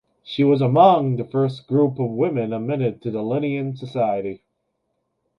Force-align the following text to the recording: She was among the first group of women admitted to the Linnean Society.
She 0.23 0.43
was 0.43 0.61
among 0.61 1.17
the 1.17 1.23
first 1.23 1.67
group 1.67 1.99
of 1.99 2.09
women 2.09 2.53
admitted 2.53 3.03
to 3.03 3.11
the 3.11 3.21
Linnean 3.21 3.75
Society. 3.75 4.41